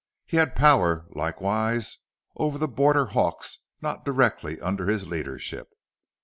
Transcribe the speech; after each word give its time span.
He 0.25 0.37
had 0.37 0.55
power, 0.55 1.05
likewise, 1.11 1.99
over 2.35 2.57
the 2.57 2.67
border 2.67 3.05
hawks 3.05 3.59
not 3.83 4.03
directly 4.03 4.59
under 4.59 4.87
his 4.87 5.07
leadership. 5.07 5.73